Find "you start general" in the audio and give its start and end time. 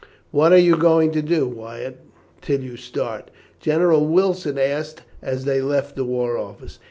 2.61-4.03